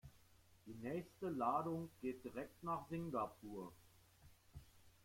Die 0.65 0.73
nächste 0.83 1.29
Ladung 1.29 1.91
geht 2.01 2.23
direkt 2.23 2.63
nach 2.63 2.87
Singapur. 2.89 3.71